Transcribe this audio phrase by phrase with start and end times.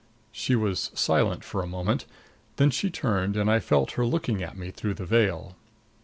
[0.31, 2.07] She was silent for a moment.
[2.55, 5.55] Then she turned and I felt her looking at me through the veil.